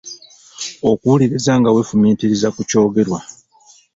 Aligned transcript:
Okuwuliriza 0.89 1.51
nga 1.59 1.69
weefumiitiriza 1.75 2.47
ku 2.55 2.61
kyogerwa. 2.69 3.19